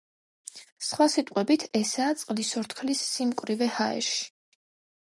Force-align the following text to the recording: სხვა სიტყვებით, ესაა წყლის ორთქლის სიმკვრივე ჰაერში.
სხვა 0.87 1.05
სიტყვებით, 1.15 1.65
ესაა 1.81 2.17
წყლის 2.23 2.51
ორთქლის 2.63 3.05
სიმკვრივე 3.13 3.71
ჰაერში. 3.79 4.27